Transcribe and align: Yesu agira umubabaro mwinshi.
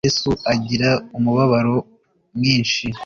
Yesu 0.07 0.29
agira 0.53 0.89
umubabaro 1.17 1.75
mwinshi. 2.35 2.85